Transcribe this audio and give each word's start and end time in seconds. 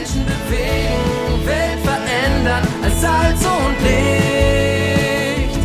Menschen 0.00 0.24
bewegen, 0.24 1.46
Welt 1.46 1.80
verändern 1.84 2.66
als 2.82 3.00
Salz 3.02 3.44
und 3.44 3.76
Licht. 3.82 5.58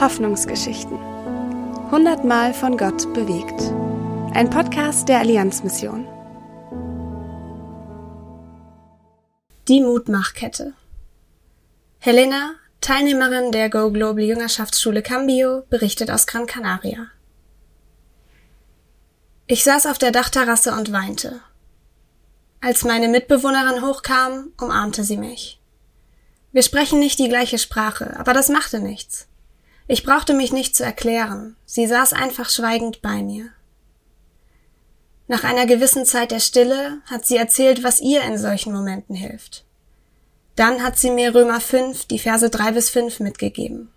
Hoffnungsgeschichten. 0.00 0.98
Hundertmal 1.92 2.52
von 2.54 2.76
Gott 2.76 3.14
bewegt. 3.14 3.72
Ein 4.34 4.50
Podcast 4.50 5.08
der 5.08 5.20
Allianzmission. 5.20 6.08
Die 9.68 9.80
Mutmachkette. 9.80 10.72
Helena, 12.00 12.54
Teilnehmerin 12.80 13.52
der 13.52 13.70
Go 13.70 13.92
Global 13.92 14.24
Jüngerschaftsschule 14.24 15.02
Cambio, 15.02 15.62
berichtet 15.70 16.10
aus 16.10 16.26
Gran 16.26 16.46
Canaria. 16.46 17.06
Ich 19.50 19.64
saß 19.64 19.86
auf 19.86 19.96
der 19.96 20.10
Dachterrasse 20.10 20.72
und 20.72 20.92
weinte. 20.92 21.40
Als 22.60 22.84
meine 22.84 23.08
Mitbewohnerin 23.08 23.82
hochkam, 23.82 24.52
umarmte 24.60 25.04
sie 25.04 25.16
mich. 25.16 25.58
Wir 26.52 26.62
sprechen 26.62 26.98
nicht 26.98 27.18
die 27.18 27.30
gleiche 27.30 27.56
Sprache, 27.56 28.14
aber 28.18 28.34
das 28.34 28.50
machte 28.50 28.78
nichts. 28.78 29.26
Ich 29.86 30.02
brauchte 30.04 30.34
mich 30.34 30.52
nicht 30.52 30.76
zu 30.76 30.84
erklären, 30.84 31.56
sie 31.64 31.86
saß 31.86 32.12
einfach 32.12 32.50
schweigend 32.50 33.00
bei 33.00 33.22
mir. 33.22 33.48
Nach 35.28 35.44
einer 35.44 35.64
gewissen 35.64 36.04
Zeit 36.04 36.30
der 36.30 36.40
Stille 36.40 37.00
hat 37.06 37.24
sie 37.24 37.38
erzählt, 37.38 37.82
was 37.82 38.00
ihr 38.00 38.20
in 38.24 38.36
solchen 38.36 38.74
Momenten 38.74 39.14
hilft. 39.14 39.64
Dann 40.56 40.82
hat 40.82 40.98
sie 40.98 41.10
mir 41.10 41.34
Römer 41.34 41.62
5, 41.62 42.04
die 42.04 42.18
Verse 42.18 42.50
3 42.50 42.72
bis 42.72 42.90
5 42.90 43.20
mitgegeben. 43.20 43.90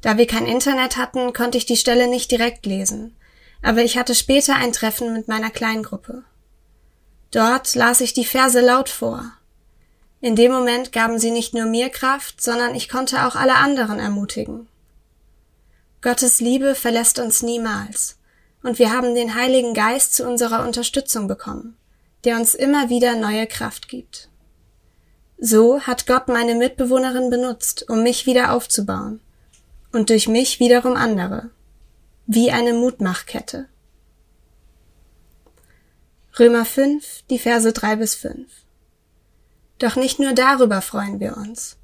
Da 0.00 0.16
wir 0.16 0.26
kein 0.26 0.46
Internet 0.46 0.96
hatten, 0.96 1.32
konnte 1.32 1.58
ich 1.58 1.66
die 1.66 1.76
Stelle 1.76 2.08
nicht 2.08 2.32
direkt 2.32 2.66
lesen, 2.66 3.14
aber 3.62 3.82
ich 3.82 3.98
hatte 3.98 4.14
später 4.14 4.56
ein 4.56 4.72
Treffen 4.72 5.12
mit 5.12 5.28
meiner 5.28 5.50
Kleingruppe. 5.50 6.24
Dort 7.30 7.74
las 7.74 8.00
ich 8.00 8.14
die 8.14 8.24
Verse 8.24 8.60
laut 8.60 8.88
vor. 8.88 9.32
In 10.20 10.34
dem 10.34 10.50
Moment 10.50 10.92
gaben 10.92 11.18
sie 11.18 11.30
nicht 11.30 11.54
nur 11.54 11.66
mir 11.66 11.90
Kraft, 11.90 12.42
sondern 12.42 12.74
ich 12.74 12.88
konnte 12.88 13.26
auch 13.26 13.36
alle 13.36 13.56
anderen 13.56 13.98
ermutigen. 13.98 14.68
Gottes 16.00 16.40
Liebe 16.40 16.74
verlässt 16.74 17.18
uns 17.18 17.42
niemals, 17.42 18.18
und 18.62 18.78
wir 18.78 18.92
haben 18.92 19.14
den 19.14 19.34
Heiligen 19.34 19.74
Geist 19.74 20.14
zu 20.14 20.26
unserer 20.26 20.64
Unterstützung 20.64 21.28
bekommen, 21.28 21.76
der 22.24 22.36
uns 22.36 22.54
immer 22.54 22.88
wieder 22.88 23.14
neue 23.14 23.46
Kraft 23.46 23.88
gibt. 23.88 24.28
So 25.38 25.80
hat 25.82 26.06
Gott 26.06 26.26
meine 26.26 26.56
Mitbewohnerin 26.56 27.30
benutzt, 27.30 27.88
um 27.88 28.02
mich 28.02 28.26
wieder 28.26 28.52
aufzubauen 28.52 29.20
und 29.92 30.10
durch 30.10 30.26
mich 30.26 30.58
wiederum 30.58 30.96
andere, 30.96 31.50
wie 32.30 32.50
eine 32.50 32.74
Mutmachkette. 32.74 33.70
Römer 36.38 36.66
5, 36.66 37.22
die 37.30 37.38
Verse 37.38 37.72
3 37.72 37.96
bis 37.96 38.14
5. 38.16 38.46
Doch 39.78 39.96
nicht 39.96 40.18
nur 40.18 40.34
darüber 40.34 40.82
freuen 40.82 41.20
wir 41.20 41.38
uns. 41.38 41.78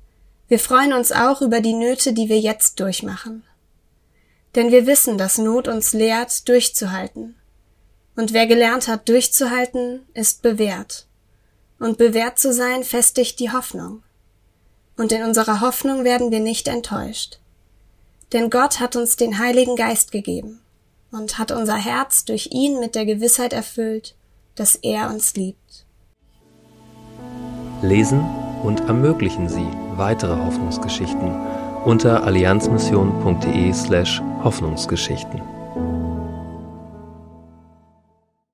Wir 0.47 0.59
freuen 0.59 0.93
uns 0.93 1.13
auch 1.13 1.41
über 1.41 1.63
die 1.63 1.73
Nöte, 1.73 2.13
die 2.13 2.29
wir 2.29 2.39
jetzt 2.39 2.79
durchmachen. 2.79 3.43
Denn 4.55 4.71
wir 4.71 4.87
wissen, 4.87 5.17
dass 5.17 5.39
Not 5.39 5.67
uns 5.67 5.95
lehrt, 5.95 6.47
durchzuhalten. 6.47 7.37
Und 8.15 8.35
wer 8.35 8.47
gelernt 8.47 8.87
hat, 8.87 9.09
durchzuhalten, 9.09 10.03
ist 10.13 10.43
bewährt. 10.43 11.07
Und 11.79 11.97
bewährt 11.97 12.39
zu 12.39 12.53
sein, 12.53 12.85
festigt 12.85 13.41
die 13.41 13.51
Hoffnung. 13.51 14.03
Und 14.99 15.11
in 15.11 15.23
unserer 15.23 15.63
Hoffnung 15.63 16.05
werden 16.05 16.31
wir 16.31 16.41
nicht 16.41 16.69
enttäuscht. 16.69 17.39
Denn 18.35 18.51
Gott 18.51 18.81
hat 18.81 18.97
uns 18.97 19.15
den 19.15 19.39
Heiligen 19.39 19.77
Geist 19.77 20.11
gegeben 20.11 20.61
und 21.13 21.39
hat 21.39 21.53
unser 21.53 21.77
Herz 21.77 22.25
durch 22.25 22.49
ihn 22.51 22.81
mit 22.81 22.97
der 22.97 23.07
Gewissheit 23.07 23.53
erfüllt, 23.53 24.17
dass 24.57 24.75
er 24.75 25.09
uns 25.09 25.37
liebt. 25.37 25.87
Lesen 27.81 28.25
und 28.65 28.81
ermöglichen 28.81 29.49
Sie 29.49 29.69
weitere 29.95 30.37
Hoffnungsgeschichten 30.37 31.33
unter 31.85 32.25
allianzmission.de 32.25 33.73
slash 33.73 34.21
Hoffnungsgeschichten. 34.43 35.54